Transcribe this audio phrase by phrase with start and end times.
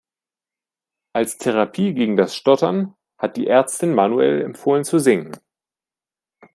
[1.13, 5.37] Als Therapie gegen das Stottern hat die Ärztin Manuel empfohlen zu singen.